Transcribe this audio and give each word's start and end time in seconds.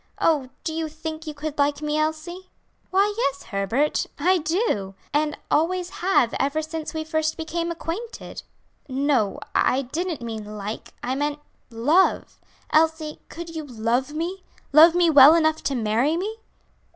Oh, 0.17 0.49
do 0.63 0.73
you 0.73 0.89
think 0.89 1.27
you 1.27 1.35
could 1.35 1.59
like 1.59 1.79
me, 1.83 1.95
Elsie?" 1.99 2.49
"Why, 2.89 3.13
yes, 3.15 3.43
Herbert; 3.43 4.07
I 4.17 4.39
do, 4.39 4.95
and 5.13 5.37
always 5.51 5.91
have 6.01 6.33
ever 6.39 6.63
since 6.63 6.95
we 6.95 7.03
first 7.03 7.37
became 7.37 7.69
acquainted." 7.69 8.41
"No, 8.89 9.39
I 9.53 9.83
didn't 9.83 10.23
mean 10.23 10.57
like, 10.57 10.95
I 11.03 11.13
meant 11.13 11.37
love. 11.69 12.39
Elsie, 12.71 13.19
could 13.29 13.55
you 13.55 13.63
love 13.63 14.11
me 14.11 14.41
love 14.73 14.95
me 14.95 15.11
well 15.11 15.35
enough 15.35 15.61
to 15.65 15.75
marry 15.75 16.17
me?" 16.17 16.37